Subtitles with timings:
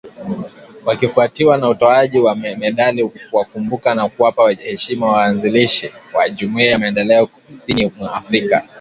[0.85, 7.91] wakifwatiwa na utoaji wa medali kuwakumbuka na kuwapa heshima waanzilishi wa Jumuiya ya Maendeleo Kusini
[7.97, 8.67] mwa Afrika